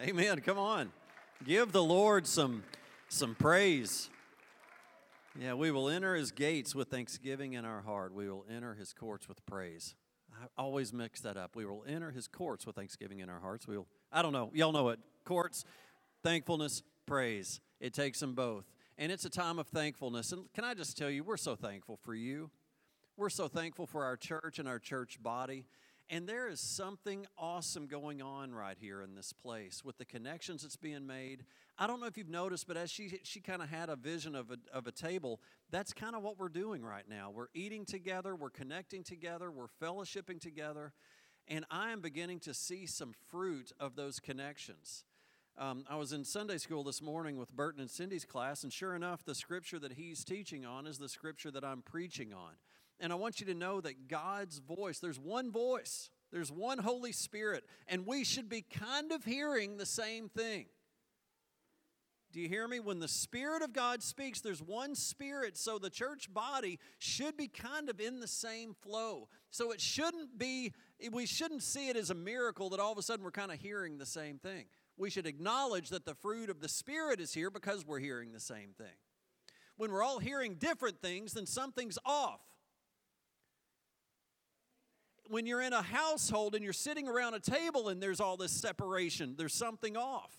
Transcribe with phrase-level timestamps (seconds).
[0.00, 0.40] Amen.
[0.40, 0.90] Come on.
[1.44, 2.64] Give the Lord some
[3.08, 4.10] some praise.
[5.40, 8.12] Yeah, we will enter his gates with thanksgiving in our heart.
[8.12, 9.94] We will enter his courts with praise.
[10.32, 11.54] I always mix that up.
[11.54, 13.68] We will enter his courts with thanksgiving in our hearts.
[13.68, 14.50] We will I don't know.
[14.52, 14.98] Y'all know it.
[15.24, 15.64] Courts,
[16.24, 17.60] thankfulness, praise.
[17.78, 18.64] It takes them both.
[18.98, 20.32] And it's a time of thankfulness.
[20.32, 22.50] And can I just tell you, we're so thankful for you.
[23.16, 25.66] We're so thankful for our church and our church body.
[26.10, 30.62] And there is something awesome going on right here in this place with the connections
[30.62, 31.44] that's being made.
[31.78, 34.34] I don't know if you've noticed, but as she, she kind of had a vision
[34.34, 35.40] of a, of a table,
[35.70, 37.30] that's kind of what we're doing right now.
[37.30, 40.92] We're eating together, we're connecting together, we're fellowshipping together,
[41.48, 45.04] and I am beginning to see some fruit of those connections.
[45.56, 48.94] Um, I was in Sunday school this morning with Burton and Cindy's class, and sure
[48.94, 52.54] enough, the scripture that he's teaching on is the scripture that I'm preaching on.
[53.00, 57.12] And I want you to know that God's voice, there's one voice, there's one Holy
[57.12, 60.66] Spirit, and we should be kind of hearing the same thing.
[62.32, 62.80] Do you hear me?
[62.80, 67.46] When the Spirit of God speaks, there's one Spirit, so the church body should be
[67.46, 69.28] kind of in the same flow.
[69.50, 70.72] So it shouldn't be,
[71.12, 73.60] we shouldn't see it as a miracle that all of a sudden we're kind of
[73.60, 74.64] hearing the same thing.
[74.96, 78.40] We should acknowledge that the fruit of the Spirit is here because we're hearing the
[78.40, 78.96] same thing.
[79.76, 82.40] When we're all hearing different things, then something's off
[85.28, 88.52] when you're in a household and you're sitting around a table and there's all this
[88.52, 90.30] separation, there's something off.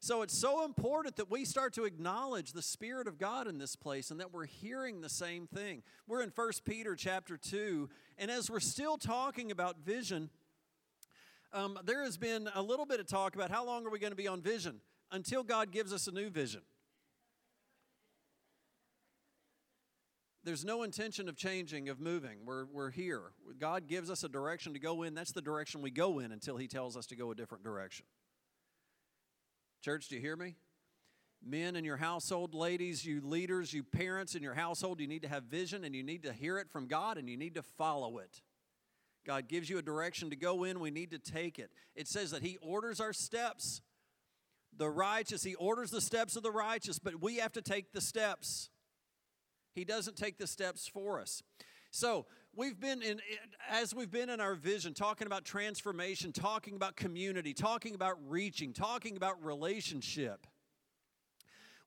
[0.00, 3.74] So it's so important that we start to acknowledge the Spirit of God in this
[3.74, 5.82] place and that we're hearing the same thing.
[6.06, 10.30] We're in 1 Peter chapter 2, and as we're still talking about vision,
[11.52, 14.12] um, there has been a little bit of talk about how long are we going
[14.12, 14.80] to be on vision
[15.10, 16.60] until God gives us a new vision.
[20.44, 22.38] There's no intention of changing, of moving.
[22.44, 23.22] We're, we're here.
[23.58, 25.14] God gives us a direction to go in.
[25.14, 28.06] That's the direction we go in until He tells us to go a different direction.
[29.82, 30.56] Church, do you hear me?
[31.44, 35.28] Men in your household, ladies, you leaders, you parents in your household, you need to
[35.28, 38.18] have vision and you need to hear it from God and you need to follow
[38.18, 38.42] it.
[39.24, 41.70] God gives you a direction to go in, we need to take it.
[41.94, 43.82] It says that He orders our steps.
[44.76, 48.00] The righteous, He orders the steps of the righteous, but we have to take the
[48.00, 48.70] steps.
[49.78, 51.42] He doesn't take the steps for us.
[51.92, 53.20] So, we've been in,
[53.70, 58.72] as we've been in our vision, talking about transformation, talking about community, talking about reaching,
[58.72, 60.46] talking about relationship.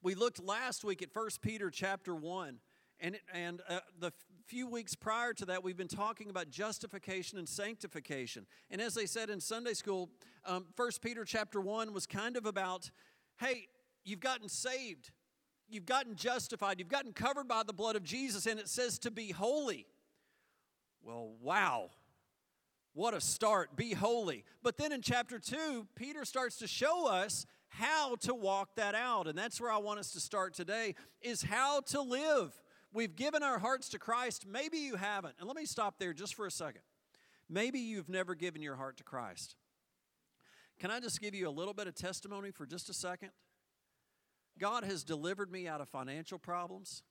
[0.01, 2.59] We looked last week at 1 Peter chapter 1.
[3.01, 4.13] And, and uh, the
[4.46, 8.46] few weeks prior to that, we've been talking about justification and sanctification.
[8.69, 10.09] And as they said in Sunday school,
[10.46, 12.90] um, 1 Peter chapter 1 was kind of about
[13.40, 13.68] hey,
[14.06, 15.12] you've gotten saved
[15.74, 19.12] you've gotten justified, you've gotten covered by the blood of Jesus, and it says to
[19.12, 19.86] be holy.
[21.04, 21.90] Well, wow.
[22.94, 23.76] What a start.
[23.76, 24.44] Be holy.
[24.62, 29.28] But then in chapter 2, Peter starts to show us how to walk that out.
[29.28, 32.54] And that's where I want us to start today is how to live.
[32.94, 34.46] We've given our hearts to Christ.
[34.46, 35.36] Maybe you haven't.
[35.40, 36.81] And let me stop there just for a second.
[37.50, 39.56] Maybe you've never given your heart to Christ.
[40.80, 43.30] Can I just give you a little bit of testimony for just a second?
[44.62, 47.02] God has delivered me out of financial problems.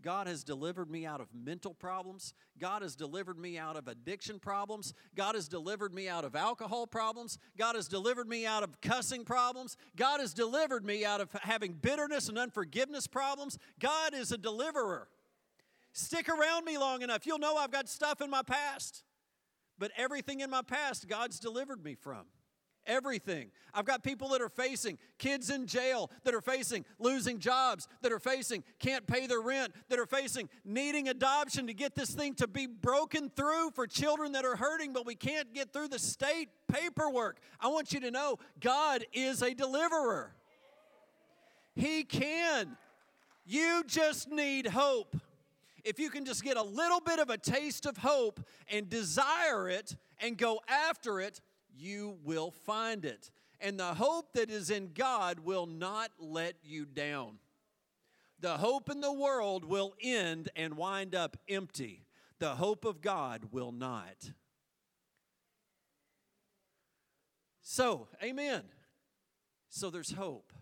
[0.00, 2.34] God has delivered me out of mental problems.
[2.56, 4.94] God has delivered me out of addiction problems.
[5.16, 7.36] God has delivered me out of alcohol problems.
[7.58, 9.76] God has delivered me out of cussing problems.
[9.96, 13.58] God has delivered me out of having bitterness and unforgiveness problems.
[13.80, 15.08] God is a deliverer.
[15.92, 17.26] Stick around me long enough.
[17.26, 19.02] You'll know I've got stuff in my past.
[19.80, 22.26] But everything in my past, God's delivered me from
[22.90, 23.50] everything.
[23.72, 28.12] I've got people that are facing kids in jail, that are facing losing jobs, that
[28.12, 32.34] are facing can't pay their rent, that are facing needing adoption to get this thing
[32.34, 35.98] to be broken through for children that are hurting, but we can't get through the
[35.98, 37.38] state paperwork.
[37.60, 40.34] I want you to know God is a deliverer.
[41.76, 42.76] He can.
[43.46, 45.16] You just need hope.
[45.84, 49.68] If you can just get a little bit of a taste of hope and desire
[49.68, 51.40] it and go after it,
[51.76, 53.30] you will find it.
[53.60, 57.38] And the hope that is in God will not let you down.
[58.40, 62.06] The hope in the world will end and wind up empty.
[62.38, 64.30] The hope of God will not.
[67.60, 68.62] So, amen.
[69.68, 70.52] So there's hope.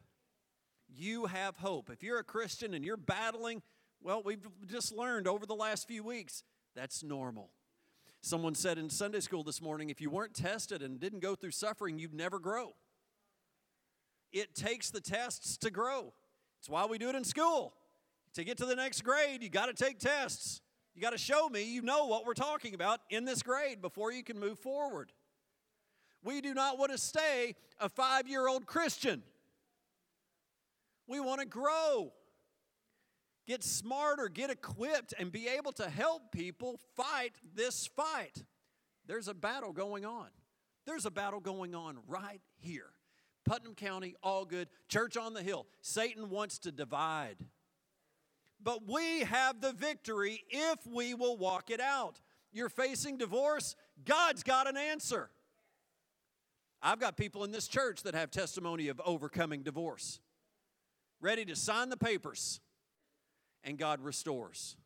[0.89, 1.89] You have hope.
[1.89, 3.63] If you're a Christian and you're battling,
[4.03, 6.43] well, we've just learned over the last few weeks,
[6.75, 7.51] that's normal.
[8.29, 11.53] Someone said in Sunday school this morning if you weren't tested and didn't go through
[11.53, 12.75] suffering, you'd never grow.
[14.35, 16.13] It takes the tests to grow.
[16.59, 17.73] It's why we do it in school.
[18.35, 20.61] To get to the next grade, you got to take tests.
[20.95, 24.13] You got to show me you know what we're talking about in this grade before
[24.13, 25.11] you can move forward.
[26.23, 29.23] We do not want to stay a five year old Christian.
[31.07, 32.13] We want to grow,
[33.49, 38.45] get smarter, get equipped, and be able to help people fight this fight.
[39.07, 40.29] There's a battle going on.
[40.87, 42.91] There's a battle going on right here.
[43.47, 44.69] Putnam County, all good.
[44.89, 45.67] Church on the Hill.
[45.81, 47.37] Satan wants to divide.
[48.63, 52.21] But we have the victory if we will walk it out.
[52.53, 55.31] You're facing divorce, God's got an answer.
[56.83, 60.21] I've got people in this church that have testimony of overcoming divorce,
[61.21, 62.61] ready to sign the papers,
[63.65, 64.77] and God restores.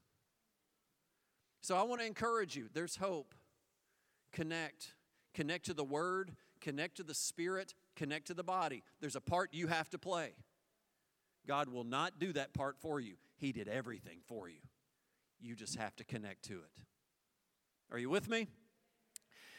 [1.60, 3.34] So I want to encourage you there's hope.
[4.32, 4.94] Connect.
[5.34, 8.82] Connect to the Word, connect to the Spirit, connect to the body.
[9.00, 10.34] There's a part you have to play.
[11.46, 14.60] God will not do that part for you, He did everything for you.
[15.40, 16.82] You just have to connect to it.
[17.90, 18.48] Are you with me?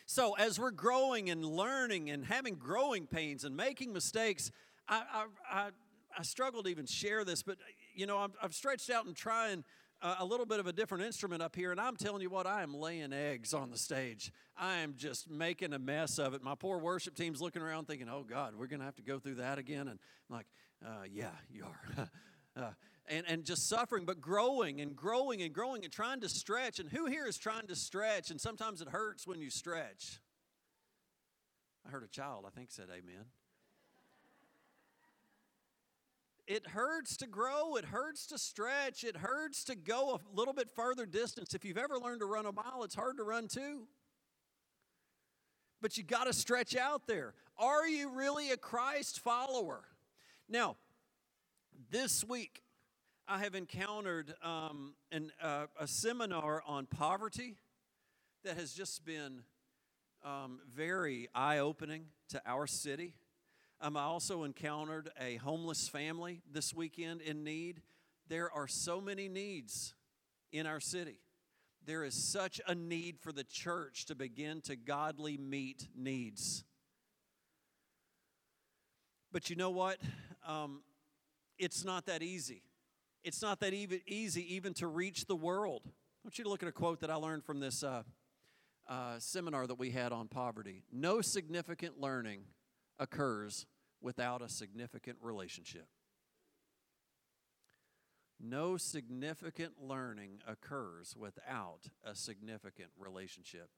[0.06, 4.51] So, as we're growing and learning and having growing pains and making mistakes,
[4.88, 5.69] I, I, I,
[6.18, 7.57] I struggle to even share this, but
[7.94, 9.63] you know, I've, I've stretched out and trying
[10.01, 12.45] uh, a little bit of a different instrument up here, and I'm telling you what,
[12.45, 14.31] I am laying eggs on the stage.
[14.57, 16.44] I am just making a mess of it.
[16.44, 19.19] My poor worship team's looking around thinking, oh God, we're going to have to go
[19.19, 19.88] through that again.
[19.88, 20.00] And
[20.30, 20.45] I'm like,
[20.86, 22.10] uh, yeah, you are.
[22.62, 22.72] uh,
[23.07, 26.80] and, and just suffering, but growing and growing and growing and trying to stretch.
[26.80, 28.30] And who here is trying to stretch?
[28.30, 30.19] And sometimes it hurts when you stretch.
[31.86, 33.25] I heard a child, I think, said amen.
[36.45, 40.69] It hurts to grow, it hurts to stretch, it hurts to go a little bit
[40.69, 41.54] further distance.
[41.54, 43.88] If you've ever learned to run a mile, it's hard to run too.
[45.81, 47.34] But you got to stretch out there.
[47.57, 49.84] Are you really a Christ follower?
[50.50, 50.75] Now,
[51.90, 52.62] this week,
[53.28, 57.56] I have encountered um, an, uh, a seminar on poverty
[58.44, 59.44] that has just been
[60.25, 63.16] um, very eye opening to our city.
[63.84, 67.82] Um, I also encountered a homeless family this weekend in need.
[68.30, 69.94] There are so many needs
[70.54, 71.18] in our city.
[71.86, 76.64] There is such a need for the church to begin to godly meet needs.
[79.34, 79.98] But you know what?
[80.48, 80.82] Um,
[81.60, 82.64] it's not that easy.
[83.26, 85.82] It's not that even easy even to reach the world.
[85.86, 85.90] I
[86.24, 88.04] want you to look at a quote that I learned from this uh,
[88.88, 90.84] uh, seminar that we had on poverty.
[90.90, 92.44] No significant learning
[92.98, 93.66] occurs
[94.04, 95.88] without a significant relationship.
[98.40, 103.70] No significant learning occurs without a significant relationship.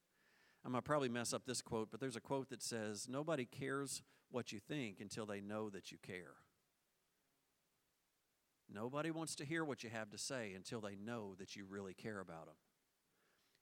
[0.65, 3.45] I'm going to probably mess up this quote, but there's a quote that says, Nobody
[3.45, 4.01] cares
[4.31, 6.33] what you think until they know that you care.
[8.73, 11.93] Nobody wants to hear what you have to say until they know that you really
[11.93, 12.55] care about them.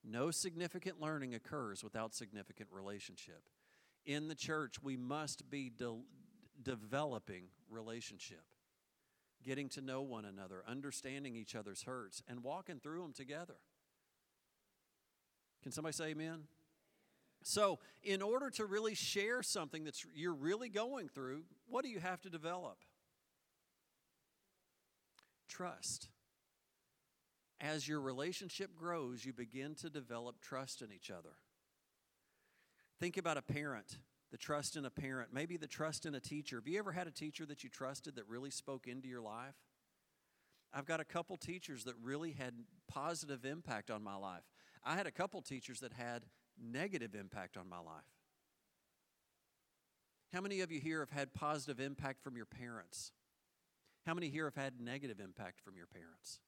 [0.05, 3.43] No significant learning occurs without significant relationship.
[4.05, 5.69] In the church, we must be
[6.61, 8.43] developing relationship,
[9.43, 13.55] getting to know one another, understanding each other's hurts, and walking through them together.
[15.61, 16.43] Can somebody say amen?
[17.43, 21.99] So, in order to really share something that you're really going through, what do you
[21.99, 22.77] have to develop?
[25.49, 26.07] Trust.
[27.59, 31.35] As your relationship grows, you begin to develop trust in each other.
[32.99, 33.97] Think about a parent,
[34.33, 36.55] the trust in a parent, maybe the trust in a teacher.
[36.55, 39.53] Have you ever had a teacher that you trusted that really spoke into your life?
[40.73, 42.55] I've got a couple teachers that really had
[42.87, 44.41] positive impact on my life.
[44.83, 46.23] I had a couple teachers that had
[46.59, 48.09] negative impact on my life.
[50.33, 53.11] How many of you here have had positive impact from your parents?
[54.07, 56.39] How many here have had negative impact from your parents?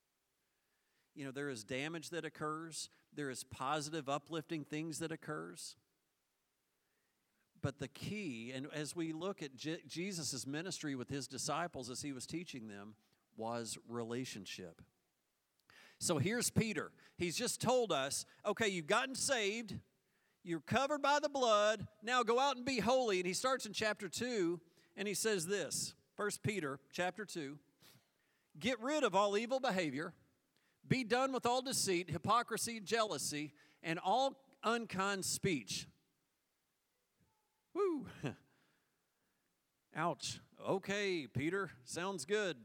[1.13, 5.75] You know, there is damage that occurs, there is positive, uplifting things that occurs.
[7.65, 12.03] But the key, and as we look at Je- Jesus' ministry with his disciples as
[12.03, 12.93] he was teaching them,
[13.37, 14.83] was relationship.
[15.97, 16.91] So here's Peter.
[17.17, 19.79] He's just told us okay, you've gotten saved,
[20.43, 23.17] you're covered by the blood, now go out and be holy.
[23.17, 24.59] And he starts in chapter 2,
[24.95, 27.57] and he says this 1 Peter chapter 2
[28.59, 30.13] Get rid of all evil behavior,
[30.87, 35.87] be done with all deceit, hypocrisy, jealousy, and all unkind speech.
[37.75, 38.07] Woo!
[39.95, 40.39] Ouch.
[40.67, 42.57] Okay, Peter, sounds good.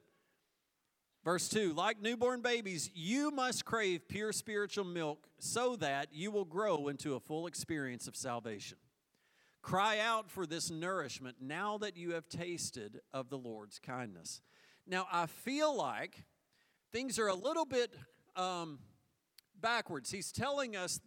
[1.24, 6.44] Verse 2 Like newborn babies, you must crave pure spiritual milk so that you will
[6.44, 8.78] grow into a full experience of salvation.
[9.62, 14.40] Cry out for this nourishment now that you have tasted of the Lord's kindness.
[14.86, 16.24] Now, I feel like
[16.92, 17.92] things are a little bit
[18.36, 18.78] um,
[19.60, 20.10] backwards.
[20.10, 21.00] He's telling us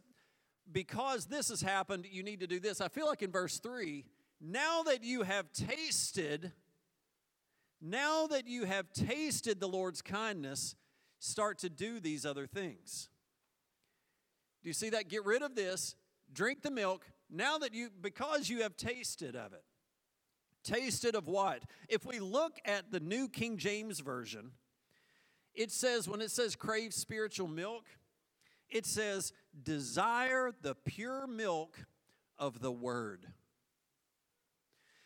[0.72, 2.82] because this has happened, you need to do this.
[2.82, 4.06] I feel like in verse 3,
[4.42, 6.52] now that you have tasted,
[7.82, 10.76] now that you have tasted the Lord's kindness,
[11.20, 13.10] start to do these other things.
[14.62, 15.10] Do you see that?
[15.10, 15.96] Get rid of this,
[16.32, 19.64] drink the milk, now that you, because you have tasted of it.
[20.64, 21.64] Tasted of what?
[21.90, 24.52] If we look at the New King James Version,
[25.54, 27.86] it says, when it says crave spiritual milk,
[28.70, 31.78] it says, desire the pure milk
[32.38, 33.28] of the word.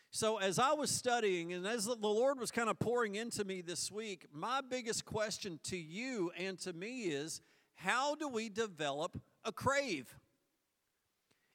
[0.09, 3.61] So, as I was studying and as the Lord was kind of pouring into me
[3.61, 7.41] this week, my biggest question to you and to me is
[7.75, 10.15] how do we develop a crave?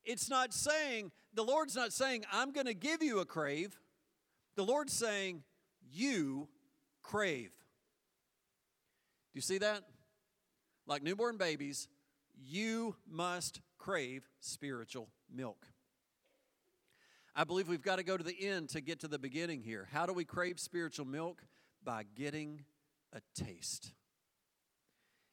[0.04, 3.78] It's not saying, the Lord's not saying, I'm going to give you a crave.
[4.54, 5.42] The Lord's saying,
[5.90, 6.48] you
[7.02, 7.50] crave.
[9.32, 9.82] Do you see that?
[10.86, 11.88] Like newborn babies,
[12.44, 15.66] you must crave spiritual milk.
[17.34, 19.88] I believe we've got to go to the end to get to the beginning here.
[19.90, 21.42] How do we crave spiritual milk?
[21.82, 22.64] By getting
[23.12, 23.92] a taste.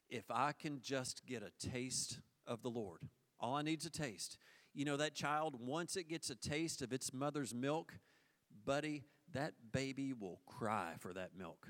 [0.08, 3.02] If I can just get a taste of the Lord,
[3.38, 4.38] all I need is a taste.
[4.74, 7.94] You know, that child, once it gets a taste of its mother's milk,
[8.64, 11.68] buddy, that baby will cry for that milk.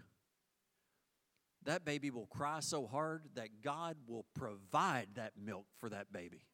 [1.64, 6.46] That baby will cry so hard that God will provide that milk for that baby.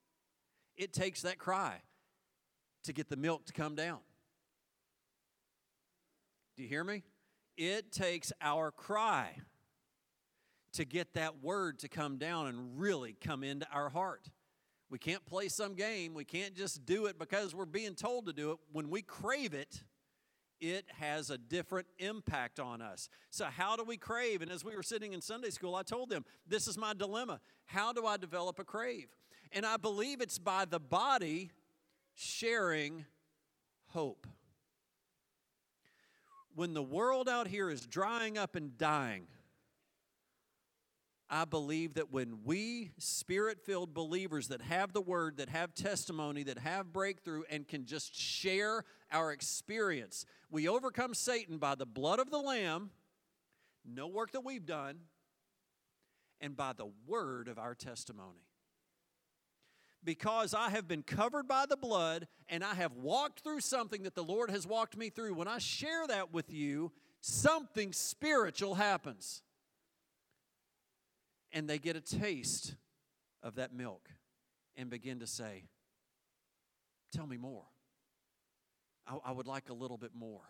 [0.77, 1.81] It takes that cry
[2.85, 3.99] to get the milk to come down.
[6.57, 7.03] Do you hear me?
[7.57, 9.37] It takes our cry
[10.73, 14.29] to get that word to come down and really come into our heart.
[14.91, 16.15] We can't play some game.
[16.15, 18.59] We can't just do it because we're being told to do it.
[18.73, 19.83] When we crave it,
[20.61, 23.09] it has a different impact on us.
[23.31, 24.43] So, how do we crave?
[24.43, 27.41] And as we were sitting in Sunday school, I told them, This is my dilemma.
[27.67, 29.09] How do I develop a crave?
[29.53, 31.51] And I believe it's by the body
[32.15, 33.05] sharing
[33.89, 34.27] hope.
[36.55, 39.27] When the world out here is drying up and dying,
[41.29, 46.45] I believe that when we, spirit filled believers that have the word, that have testimony,
[46.45, 52.19] that have breakthrough, and can just share our experience, we overcome Satan by the blood
[52.19, 52.91] of the Lamb,
[53.85, 54.99] no work that we've done,
[56.41, 58.47] and by the word of our testimony.
[60.05, 64.15] Because I have been covered by the blood and I have walked through something that
[64.15, 69.43] the Lord has walked me through, when I share that with you, something spiritual happens
[71.53, 72.75] and they get a taste
[73.43, 74.11] of that milk
[74.77, 75.65] and begin to say,
[77.13, 77.65] Tell me more.
[79.07, 80.43] I, I, would like a little bit more.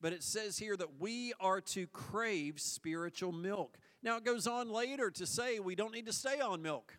[0.00, 3.76] But it says here that we are to crave spiritual milk.
[4.02, 6.96] Now, it goes on later to say we don't need to stay on milk.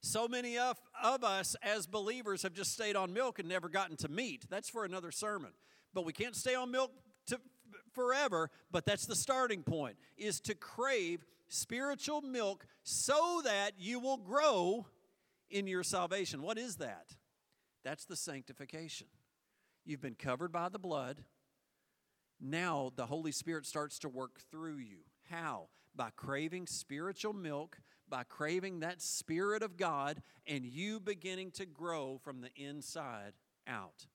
[0.00, 3.96] So many of, of us as believers have just stayed on milk and never gotten
[3.98, 4.44] to meat.
[4.50, 5.52] That's for another sermon.
[5.94, 6.92] But we can't stay on milk
[7.28, 7.40] to,
[7.92, 14.16] forever, but that's the starting point, is to crave spiritual milk so that you will
[14.16, 14.86] grow
[15.50, 16.42] in your salvation.
[16.42, 17.14] What is that?
[17.84, 19.08] That's the sanctification.
[19.84, 21.24] You've been covered by the blood.
[22.40, 24.98] Now the Holy Spirit starts to work through you.
[25.30, 25.68] How?
[25.94, 32.18] By craving spiritual milk, by craving that Spirit of God, and you beginning to grow
[32.22, 33.34] from the inside
[33.66, 34.06] out.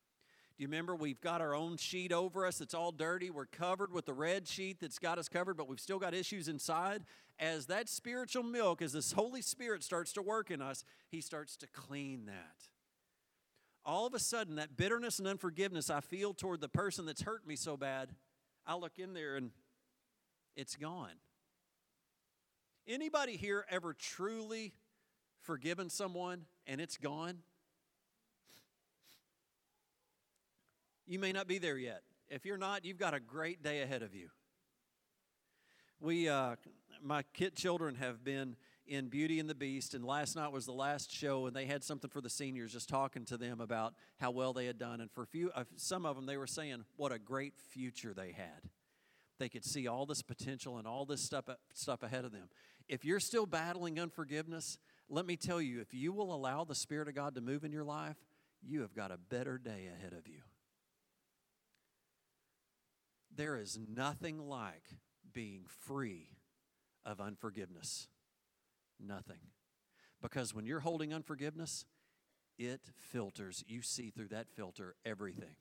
[0.58, 3.30] Do you remember we've got our own sheet over us that's all dirty?
[3.30, 6.50] We're covered with the red sheet that's got us covered, but we've still got issues
[6.50, 7.04] inside.
[7.40, 11.56] As that spiritual milk, as this Holy Spirit starts to work in us, He starts
[11.58, 12.68] to clean that.
[13.90, 17.48] All of a sudden, that bitterness and unforgiveness I feel toward the person that's hurt
[17.48, 18.12] me so bad,
[18.68, 19.50] I look in there and
[20.56, 21.16] it's gone.
[22.88, 24.74] Anybody here ever truly
[25.42, 27.40] forgiven someone and it's gone?
[31.08, 32.04] You may not be there yet.
[32.28, 34.30] If you're not, you've got a great day ahead of you.
[36.00, 36.58] We, uh,
[37.02, 38.56] my kid children have been
[38.90, 41.84] in Beauty and the Beast, and last night was the last show, and they had
[41.84, 45.00] something for the seniors, just talking to them about how well they had done.
[45.00, 48.14] And for a few, uh, some of them, they were saying what a great future
[48.16, 48.70] they had.
[49.38, 52.50] They could see all this potential and all this stuff, uh, stuff ahead of them.
[52.88, 57.08] If you're still battling unforgiveness, let me tell you, if you will allow the Spirit
[57.08, 58.18] of God to move in your life,
[58.62, 60.42] you have got a better day ahead of you.
[63.36, 64.84] There is nothing like
[65.32, 66.32] being free
[67.06, 68.08] of unforgiveness.
[69.00, 69.40] Nothing.
[70.22, 71.86] Because when you're holding unforgiveness,
[72.58, 75.56] it filters, you see through that filter everything.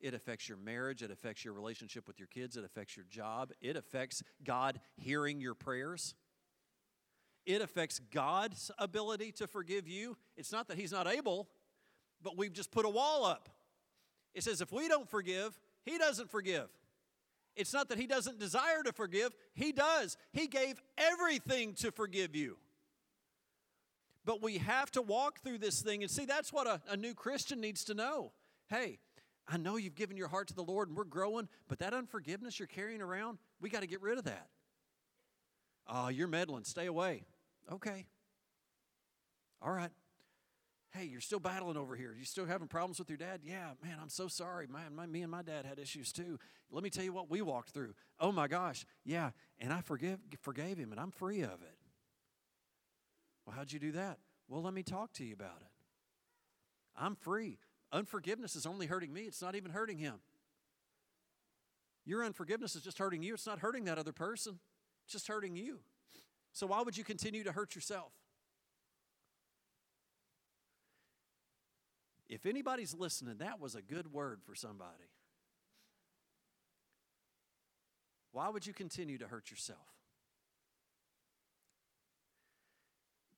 [0.00, 3.52] It affects your marriage, it affects your relationship with your kids, it affects your job,
[3.60, 6.14] it affects God hearing your prayers.
[7.46, 10.16] it affects God's ability to forgive you.
[10.36, 11.48] It's not that He's not able,
[12.22, 13.48] but we've just put a wall up.
[14.34, 16.68] It says if we don't forgive, He doesn't forgive.
[17.56, 20.16] It's not that He doesn't desire to forgive, He does.
[20.32, 22.58] He gave everything to forgive you.
[24.24, 27.14] But we have to walk through this thing and see that's what a, a new
[27.14, 28.32] Christian needs to know.
[28.68, 28.98] Hey,
[29.46, 32.58] I know you've given your heart to the Lord and we're growing, but that unforgiveness
[32.58, 34.48] you're carrying around, we got to get rid of that.
[35.88, 36.64] Oh, you're meddling.
[36.64, 37.22] Stay away.
[37.72, 38.06] Okay.
[39.62, 39.92] All right.
[40.90, 42.14] Hey, you're still battling over here.
[42.18, 43.40] You still having problems with your dad?
[43.44, 44.66] Yeah, man, I'm so sorry.
[44.66, 46.38] Man, my, me and my dad had issues too.
[46.70, 47.94] Let me tell you what we walked through.
[48.18, 51.78] Oh my gosh, yeah, and I forgive, forgave him and I'm free of it.
[53.44, 54.18] Well, how'd you do that?
[54.48, 55.70] Well, let me talk to you about it.
[56.96, 57.58] I'm free.
[57.92, 60.16] Unforgiveness is only hurting me, it's not even hurting him.
[62.04, 64.58] Your unforgiveness is just hurting you, it's not hurting that other person,
[65.04, 65.80] it's just hurting you.
[66.52, 68.12] So, why would you continue to hurt yourself?
[72.28, 75.10] If anybody's listening, that was a good word for somebody.
[78.32, 79.78] Why would you continue to hurt yourself?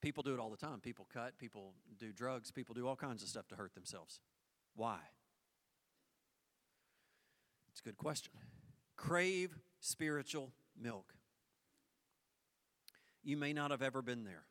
[0.01, 0.79] People do it all the time.
[0.79, 4.19] People cut, people do drugs, people do all kinds of stuff to hurt themselves.
[4.75, 4.97] Why?
[7.71, 8.33] It's a good question.
[8.95, 11.13] Crave spiritual milk.
[13.23, 14.43] You may not have ever been there.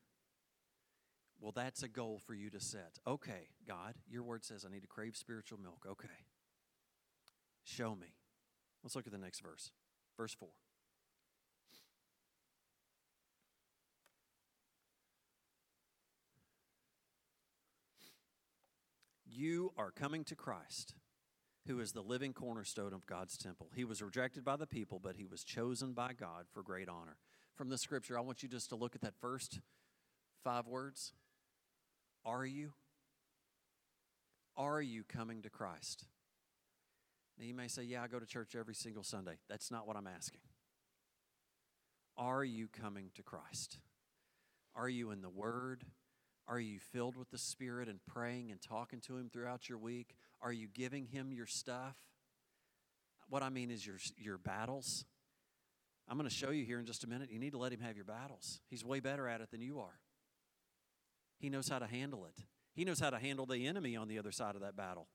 [1.41, 2.99] Well, that's a goal for you to set.
[3.07, 5.87] Okay, God, your word says I need to crave spiritual milk.
[5.89, 6.09] Okay.
[7.65, 8.15] Show me.
[8.83, 9.71] Let's look at the next verse.
[10.17, 10.49] Verse 4.
[19.27, 20.95] You are coming to Christ,
[21.69, 23.71] who is the living cornerstone of God's temple.
[23.77, 27.19] He was rejected by the people, but he was chosen by God for great honor
[27.59, 29.59] from the scripture, I want you just to look at that first
[30.45, 31.13] five words.
[32.29, 32.73] Are you?
[34.55, 36.05] Are you coming to Christ?
[37.39, 39.39] Now you may say, Yeah, I go to church every single Sunday.
[39.49, 40.41] That's not what I'm asking.
[42.19, 43.79] Are you coming to Christ?
[44.75, 45.85] Are you in the Word?
[46.47, 50.15] Are you filled with the Spirit and praying and talking to Him throughout your week?
[50.43, 51.97] Are you giving Him your stuff?
[53.31, 55.07] What I mean is your, your battles.
[56.07, 57.31] I'm going to show you here in just a minute.
[57.31, 58.61] You need to let him have your battles.
[58.71, 60.01] He's way better at it than you are.
[61.39, 64.19] He knows how to handle it, he knows how to handle the enemy on the
[64.19, 65.09] other side of that battle.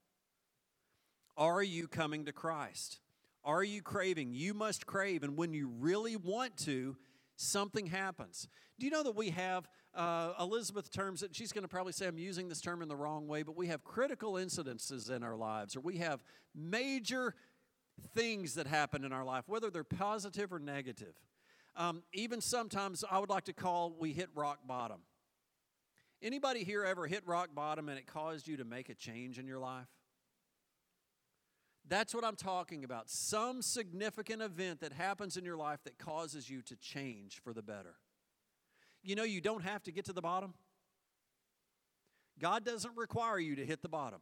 [1.36, 3.00] Are you coming to Christ?
[3.44, 4.34] Are you craving?
[4.34, 5.24] You must crave.
[5.24, 6.96] And when you really want to,
[7.36, 8.48] something happens.
[8.80, 12.08] Do you know that we have, uh, Elizabeth terms that she's going to probably say
[12.08, 15.36] I'm using this term in the wrong way, but we have critical incidences in our
[15.36, 16.24] lives, or we have
[16.56, 17.36] major
[18.14, 21.16] things that happen in our life, whether they're positive or negative.
[21.76, 25.00] Um, even sometimes I would like to call we hit rock bottom.
[26.24, 29.46] Anybody here ever hit rock bottom and it caused you to make a change in
[29.46, 29.90] your life?
[31.86, 33.10] That's what I'm talking about.
[33.10, 37.62] Some significant event that happens in your life that causes you to change for the
[37.62, 37.96] better.
[39.04, 40.54] You know, you don't have to get to the bottom.
[42.40, 44.22] God doesn't require you to hit the bottom.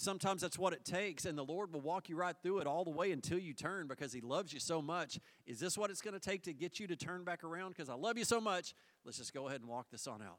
[0.00, 2.84] Sometimes that's what it takes, and the Lord will walk you right through it all
[2.84, 5.18] the way until you turn because He loves you so much.
[5.46, 7.74] Is this what it's going to take to get you to turn back around?
[7.76, 8.72] Because I love you so much.
[9.04, 10.38] Let's just go ahead and walk this on out.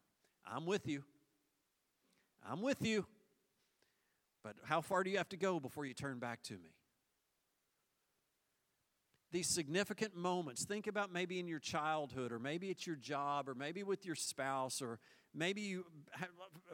[0.52, 1.04] I'm with you.
[2.44, 3.06] I'm with you.
[4.44, 6.74] But how far do you have to go before you turn back to me?
[9.32, 13.56] These significant moments, think about maybe in your childhood, or maybe at your job, or
[13.56, 15.00] maybe with your spouse, or
[15.34, 15.86] Maybe you,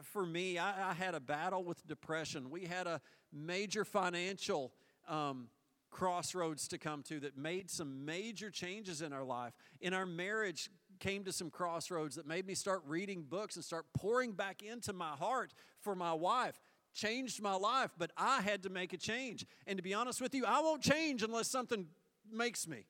[0.02, 2.50] for me, I, I had a battle with depression.
[2.50, 3.00] We had a
[3.32, 4.72] major financial
[5.06, 5.48] um,
[5.90, 9.52] crossroads to come to that made some major changes in our life.
[9.80, 13.86] In our marriage, came to some crossroads that made me start reading books and start
[13.96, 16.60] pouring back into my heart for my wife.
[16.92, 19.46] Changed my life, but I had to make a change.
[19.68, 21.86] And to be honest with you, I won't change unless something
[22.32, 22.86] makes me.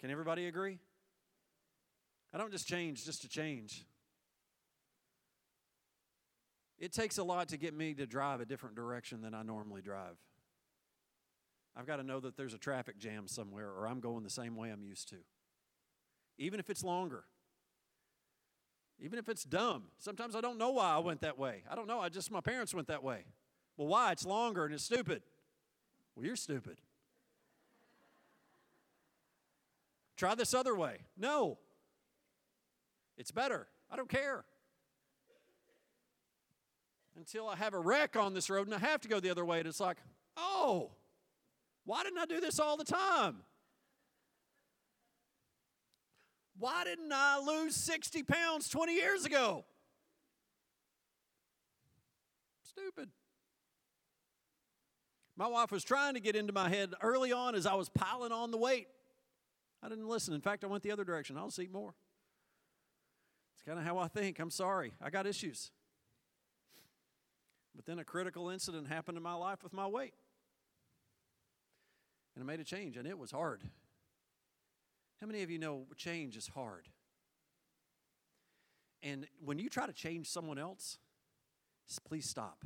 [0.00, 0.78] Can everybody agree?
[2.32, 3.86] I don't just change just to change.
[6.78, 9.80] It takes a lot to get me to drive a different direction than I normally
[9.80, 10.16] drive.
[11.76, 14.56] I've got to know that there's a traffic jam somewhere or I'm going the same
[14.56, 15.16] way I'm used to.
[16.38, 17.24] Even if it's longer.
[19.00, 19.84] Even if it's dumb.
[19.98, 21.62] Sometimes I don't know why I went that way.
[21.70, 22.00] I don't know.
[22.00, 23.24] I just, my parents went that way.
[23.76, 24.12] Well, why?
[24.12, 25.22] It's longer and it's stupid.
[26.14, 26.78] Well, you're stupid.
[30.16, 30.98] Try this other way.
[31.16, 31.58] No.
[33.18, 33.66] It's better.
[33.90, 34.44] I don't care.
[37.16, 39.44] Until I have a wreck on this road and I have to go the other
[39.44, 39.58] way.
[39.58, 39.98] And it's like,
[40.36, 40.90] oh,
[41.84, 43.36] Why didn't I do this all the time?
[46.58, 49.64] Why didn't I lose 60 pounds 20 years ago?
[52.62, 53.10] Stupid.
[55.36, 58.32] My wife was trying to get into my head early on as I was piling
[58.32, 58.86] on the weight.
[59.82, 60.32] I didn't listen.
[60.32, 61.36] In fact, I went the other direction.
[61.36, 61.94] I'll see more.
[63.54, 64.38] It's kind of how I think.
[64.38, 64.94] I'm sorry.
[65.02, 65.72] I got issues.
[67.74, 70.14] But then a critical incident happened in my life with my weight.
[72.34, 73.62] And I made a change, and it was hard.
[75.20, 76.88] How many of you know change is hard?
[79.02, 80.98] And when you try to change someone else,
[82.06, 82.64] please stop.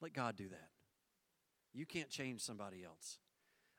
[0.00, 0.68] Let God do that.
[1.78, 3.18] You can't change somebody else.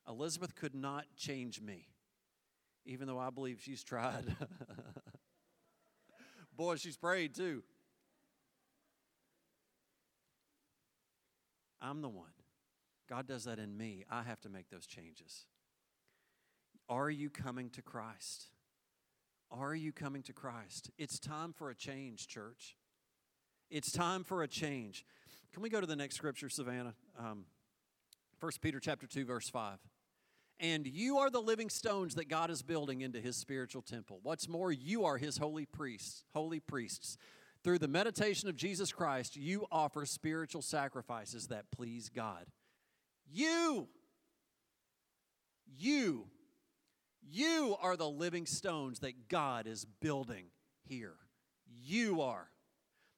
[0.07, 1.89] Elizabeth could not change me,
[2.85, 4.23] even though I believe she's tried.
[6.55, 7.62] Boy, she's prayed too.
[11.81, 12.31] I'm the one.
[13.09, 14.05] God does that in me.
[14.09, 15.45] I have to make those changes.
[16.88, 18.45] Are you coming to Christ?
[19.51, 20.89] Are you coming to Christ?
[20.97, 22.77] It's time for a change, church.
[23.69, 25.03] It's time for a change.
[25.51, 26.93] Can we go to the next scripture, Savannah?
[27.19, 27.43] Um,
[28.39, 29.78] 1 Peter chapter 2, verse 5.
[30.60, 34.19] And you are the living stones that God is building into his spiritual temple.
[34.23, 37.17] What's more, you are his holy priests, holy priests.
[37.63, 42.45] Through the meditation of Jesus Christ, you offer spiritual sacrifices that please God.
[43.32, 43.88] You,
[45.78, 46.28] you
[47.32, 50.45] you are the living stones that God is building
[50.88, 51.15] here.
[51.67, 52.49] You are.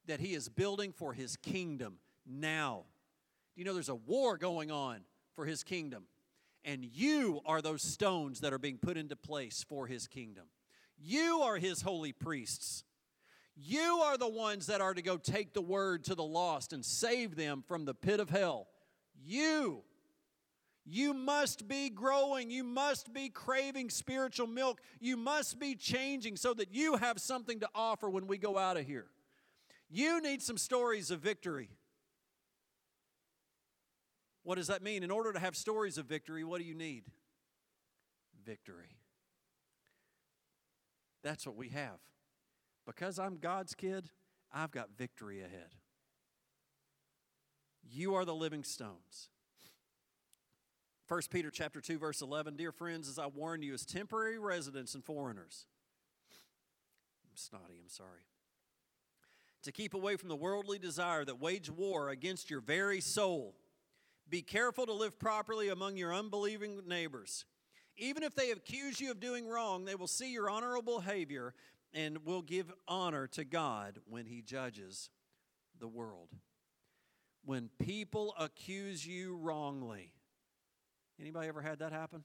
[0.07, 2.85] That He is building for His kingdom now.
[3.55, 5.01] Do you know there's a war going on
[5.35, 6.05] for His kingdom?
[6.63, 10.45] And you are those stones that are being put into place for His kingdom.
[10.97, 12.83] You are His holy priests.
[13.55, 16.85] You are the ones that are to go take the word to the lost and
[16.85, 18.67] save them from the pit of hell.
[19.23, 19.83] You
[20.85, 22.49] you must be growing.
[22.49, 24.81] You must be craving spiritual milk.
[24.99, 28.77] You must be changing so that you have something to offer when we go out
[28.77, 29.07] of here.
[29.89, 31.69] You need some stories of victory.
[34.43, 35.03] What does that mean?
[35.03, 37.03] In order to have stories of victory, what do you need?
[38.45, 38.97] Victory.
[41.23, 41.99] That's what we have.
[42.85, 44.09] Because I'm God's kid,
[44.51, 45.75] I've got victory ahead.
[47.83, 49.29] You are the living stones.
[51.11, 54.95] 1 Peter chapter 2 verse 11 Dear friends as I warn you as temporary residents
[54.95, 55.65] and foreigners
[57.25, 58.21] I'm snotty I'm sorry
[59.63, 63.55] to keep away from the worldly desire that wage war against your very soul
[64.31, 67.45] be careful to live properly among your unbelieving neighbors
[67.97, 71.53] even if they accuse you of doing wrong they will see your honorable behavior
[71.93, 75.09] and will give honor to God when he judges
[75.79, 76.29] the world
[77.45, 80.13] when people accuse you wrongly
[81.21, 82.23] Anybody ever had that happen?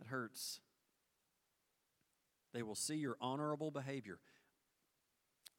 [0.00, 0.60] It hurts.
[2.54, 4.18] They will see your honorable behavior.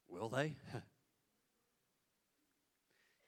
[0.08, 0.56] Will they?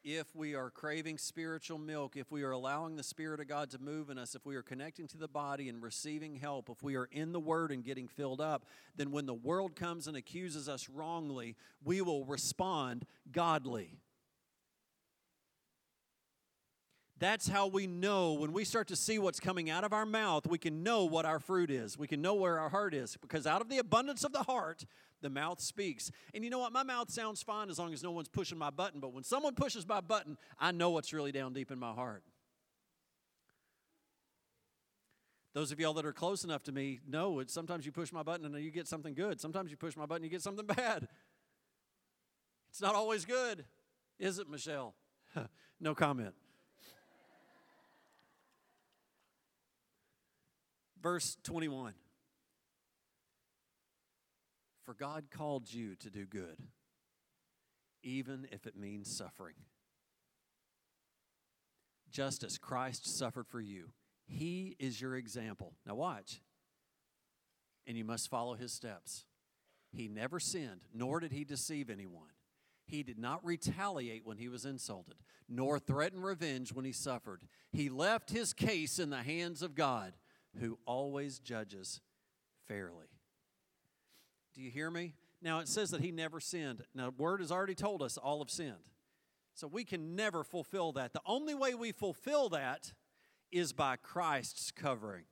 [0.04, 3.78] if we are craving spiritual milk, if we are allowing the Spirit of God to
[3.78, 6.94] move in us, if we are connecting to the body and receiving help, if we
[6.94, 10.68] are in the Word and getting filled up, then when the world comes and accuses
[10.68, 13.98] us wrongly, we will respond godly.
[17.20, 20.46] That's how we know when we start to see what's coming out of our mouth,
[20.46, 21.96] we can know what our fruit is.
[21.96, 24.84] We can know where our heart is because out of the abundance of the heart,
[25.22, 26.10] the mouth speaks.
[26.34, 26.72] And you know what?
[26.72, 29.54] My mouth sounds fine as long as no one's pushing my button, but when someone
[29.54, 32.24] pushes my button, I know what's really down deep in my heart.
[35.54, 37.48] Those of y'all that are close enough to me know it.
[37.48, 39.40] Sometimes you push my button and you get something good.
[39.40, 41.06] Sometimes you push my button and you get something bad.
[42.70, 43.64] It's not always good,
[44.18, 44.96] is it, Michelle?
[45.80, 46.34] no comment.
[51.04, 51.92] Verse 21
[54.86, 56.56] For God called you to do good,
[58.02, 59.56] even if it means suffering.
[62.10, 63.90] Just as Christ suffered for you,
[64.26, 65.74] He is your example.
[65.86, 66.40] Now, watch.
[67.86, 69.26] And you must follow His steps.
[69.92, 72.30] He never sinned, nor did He deceive anyone.
[72.86, 75.16] He did not retaliate when he was insulted,
[75.48, 77.42] nor threaten revenge when he suffered.
[77.72, 80.12] He left his case in the hands of God
[80.60, 82.00] who always judges
[82.66, 83.06] fairly.
[84.54, 85.14] Do you hear me?
[85.42, 86.82] Now it says that he never sinned.
[86.94, 88.88] Now, the word has already told us all have sinned.
[89.54, 91.12] So we can never fulfill that.
[91.12, 92.92] The only way we fulfill that
[93.52, 95.24] is by Christ's covering.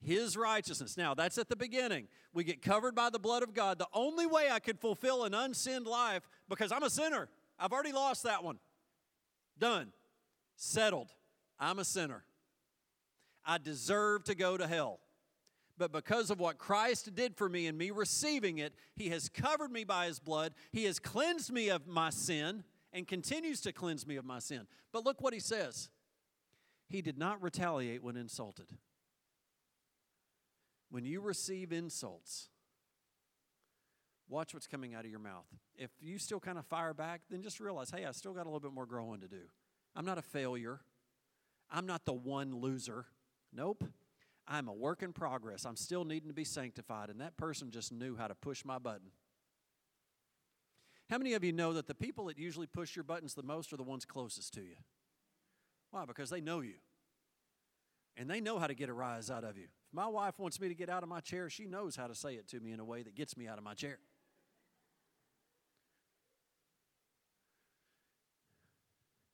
[0.00, 0.96] His righteousness.
[0.96, 2.08] Now, that's at the beginning.
[2.34, 3.78] We get covered by the blood of God.
[3.78, 7.28] The only way I could fulfill an unsinned life, because I'm a sinner,
[7.58, 8.58] I've already lost that one.
[9.58, 9.92] Done.
[10.56, 11.12] Settled.
[11.58, 12.24] I'm a sinner.
[13.44, 15.00] I deserve to go to hell.
[15.78, 19.72] But because of what Christ did for me and me receiving it, He has covered
[19.72, 20.54] me by His blood.
[20.70, 24.66] He has cleansed me of my sin and continues to cleanse me of my sin.
[24.92, 25.88] But look what He says
[26.88, 28.66] He did not retaliate when insulted.
[30.90, 32.48] When you receive insults,
[34.28, 35.46] watch what's coming out of your mouth.
[35.74, 38.50] If you still kind of fire back, then just realize hey, I still got a
[38.50, 39.40] little bit more growing to do.
[39.96, 40.80] I'm not a failure,
[41.70, 43.06] I'm not the one loser.
[43.52, 43.84] Nope.
[44.46, 45.64] I'm a work in progress.
[45.64, 48.78] I'm still needing to be sanctified, and that person just knew how to push my
[48.78, 49.12] button.
[51.08, 53.72] How many of you know that the people that usually push your buttons the most
[53.72, 54.76] are the ones closest to you?
[55.90, 56.06] Why?
[56.06, 56.74] Because they know you.
[58.16, 59.64] And they know how to get a rise out of you.
[59.64, 62.14] If my wife wants me to get out of my chair, she knows how to
[62.14, 63.98] say it to me in a way that gets me out of my chair.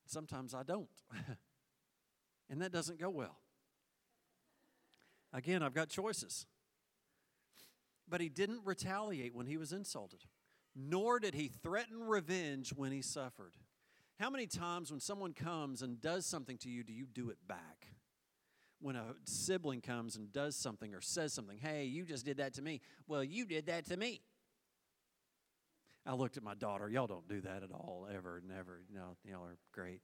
[0.07, 0.89] Sometimes I don't.
[2.51, 3.37] and that doesn't go well.
[5.33, 6.47] Again, I've got choices.
[8.09, 10.25] But he didn't retaliate when he was insulted,
[10.75, 13.55] nor did he threaten revenge when he suffered.
[14.19, 17.39] How many times when someone comes and does something to you, do you do it
[17.47, 17.89] back?
[18.81, 22.55] When a sibling comes and does something or says something, hey, you just did that
[22.55, 22.81] to me.
[23.07, 24.23] Well, you did that to me.
[26.07, 26.89] I looked at my daughter.
[26.89, 28.83] Y'all don't do that at all, ever, never.
[28.93, 30.01] No, y'all are great.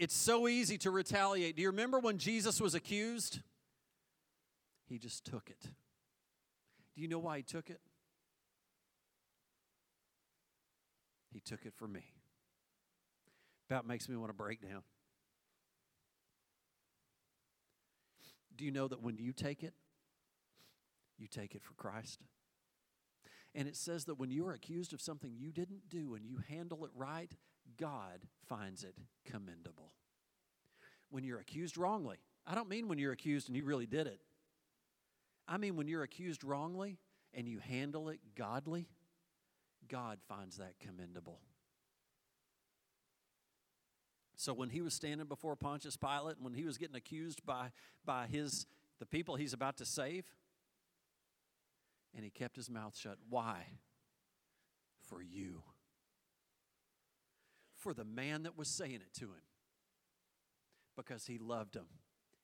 [0.00, 1.56] It's so easy to retaliate.
[1.56, 3.40] Do you remember when Jesus was accused?
[4.88, 5.60] He just took it.
[6.94, 7.82] Do you know why he took it?
[11.34, 12.14] He took it for me.
[13.68, 14.84] About makes me want to break down.
[18.56, 19.74] Do you know that when you take it,
[21.18, 22.20] you take it for Christ?
[23.54, 26.38] And it says that when you are accused of something you didn't do and you
[26.48, 27.30] handle it right,
[27.78, 29.92] God finds it commendable.
[31.10, 34.20] When you're accused wrongly, I don't mean when you're accused and you really did it.
[35.48, 36.98] I mean when you're accused wrongly
[37.34, 38.88] and you handle it godly,
[39.88, 41.40] God finds that commendable.
[44.36, 47.72] So when he was standing before Pontius Pilate, when he was getting accused by,
[48.04, 48.66] by his
[49.00, 50.24] the people he's about to save,
[52.14, 53.16] and he kept his mouth shut.
[53.28, 53.64] Why?
[55.08, 55.62] For you
[57.80, 59.42] for the man that was saying it to him
[60.96, 61.86] because he loved him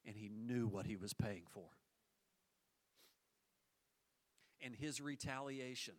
[0.04, 1.68] and he knew what he was paying for.
[4.64, 5.94] And his retaliation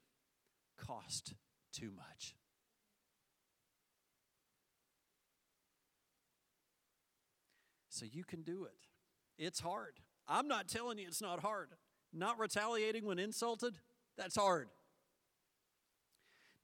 [0.77, 1.35] cost
[1.71, 2.35] too much.
[7.89, 8.87] So you can do it.
[9.37, 9.93] It's hard.
[10.27, 11.69] I'm not telling you it's not hard.
[12.13, 13.75] Not retaliating when insulted,
[14.17, 14.69] that's hard.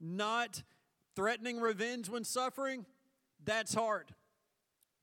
[0.00, 0.62] Not
[1.14, 2.86] Threatening revenge when suffering,
[3.44, 4.12] that's hard.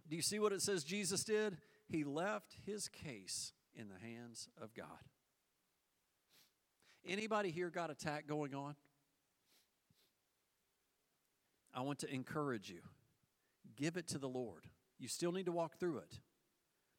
[0.09, 1.57] Do you see what it says Jesus did?
[1.87, 4.87] He left his case in the hands of God.
[7.07, 8.75] Anybody here got attack going on?
[11.73, 12.81] I want to encourage you.
[13.75, 14.65] Give it to the Lord.
[14.99, 16.19] You still need to walk through it,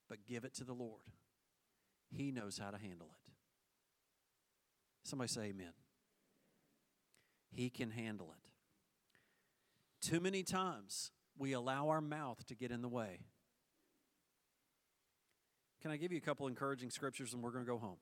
[0.09, 1.03] but give it to the Lord.
[2.11, 3.33] He knows how to handle it.
[5.05, 5.72] Somebody say amen.
[7.51, 8.52] He can handle it.
[10.03, 13.21] Too many times we allow our mouth to get in the way.
[15.81, 17.97] Can I give you a couple encouraging scriptures and we're going to go home?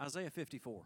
[0.00, 0.82] Isaiah 54.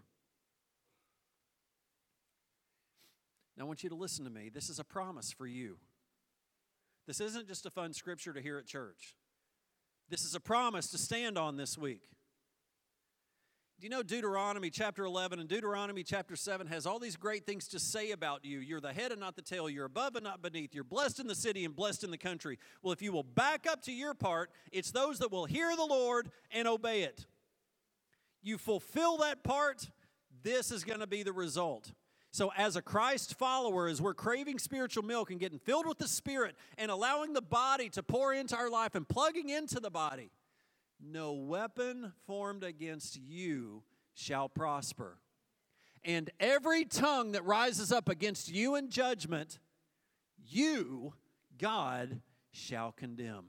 [3.56, 4.48] Now, I want you to listen to me.
[4.48, 5.76] This is a promise for you.
[7.06, 9.14] This isn't just a fun scripture to hear at church.
[10.08, 12.02] This is a promise to stand on this week.
[13.82, 17.66] Do you know Deuteronomy chapter 11 and Deuteronomy chapter 7 has all these great things
[17.66, 18.60] to say about you?
[18.60, 19.68] You're the head and not the tail.
[19.68, 20.72] You're above and not beneath.
[20.72, 22.60] You're blessed in the city and blessed in the country.
[22.80, 25.84] Well, if you will back up to your part, it's those that will hear the
[25.84, 27.26] Lord and obey it.
[28.40, 29.90] You fulfill that part,
[30.44, 31.90] this is going to be the result.
[32.30, 36.06] So, as a Christ follower, as we're craving spiritual milk and getting filled with the
[36.06, 40.30] Spirit and allowing the body to pour into our life and plugging into the body,
[41.02, 43.82] no weapon formed against you
[44.14, 45.18] shall prosper.
[46.04, 49.58] And every tongue that rises up against you in judgment,
[50.36, 51.14] you,
[51.58, 53.46] God, shall condemn.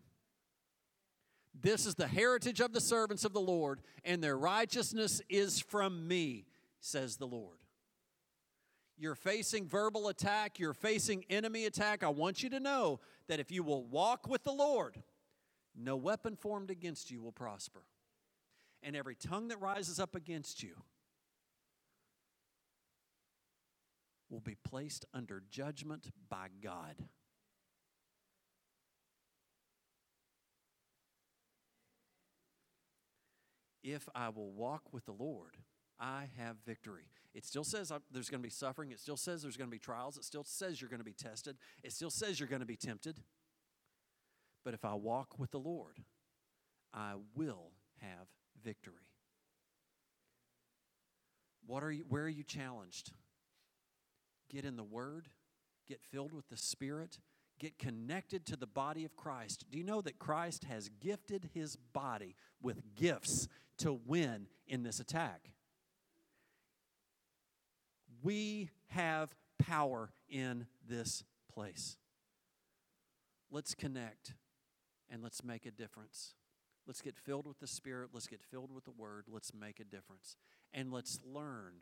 [1.60, 6.08] This is the heritage of the servants of the Lord, and their righteousness is from
[6.08, 6.46] me,
[6.80, 7.58] says the Lord.
[8.98, 12.04] You're facing verbal attack, you're facing enemy attack.
[12.04, 15.02] I want you to know that if you will walk with the Lord,
[15.76, 17.84] no weapon formed against you will prosper.
[18.82, 20.76] And every tongue that rises up against you
[24.30, 26.96] will be placed under judgment by God.
[33.84, 35.58] If I will walk with the Lord,
[36.00, 37.10] I have victory.
[37.34, 38.92] It still says uh, there's going to be suffering.
[38.92, 40.18] It still says there's going to be trials.
[40.18, 41.58] It still says you're going to be tested.
[41.84, 43.20] It still says you're going to be tempted.
[44.64, 46.00] But if I walk with the Lord,
[46.94, 47.72] I will
[48.02, 48.28] have
[48.64, 49.10] victory.
[51.66, 53.12] What are you, where are you challenged?
[54.50, 55.30] Get in the Word,
[55.88, 57.20] get filled with the Spirit,
[57.60, 59.66] get connected to the body of Christ.
[59.72, 63.48] Do you know that Christ has gifted his body with gifts
[63.80, 65.52] to win in this attack?
[68.22, 71.24] We have power in this
[71.54, 71.98] place.
[73.52, 74.34] Let's connect
[75.14, 76.34] and let's make a difference.
[76.88, 78.10] Let's get filled with the Spirit.
[78.14, 79.26] Let's get filled with the Word.
[79.32, 80.36] Let's make a difference.
[80.74, 81.74] And let's learn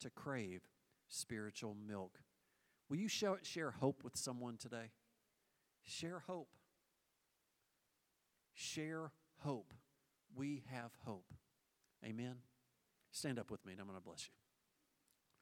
[0.00, 0.62] to crave
[1.06, 2.18] spiritual milk.
[2.90, 4.90] Will you show, share hope with someone today?
[5.84, 6.48] Share hope.
[8.54, 9.72] Share hope.
[10.34, 11.32] We have hope.
[12.04, 12.34] Amen.
[13.12, 14.43] Stand up with me and I'm going to bless you.